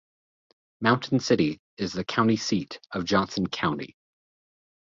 [0.81, 3.95] Mountain City is the county seat of Johnson County.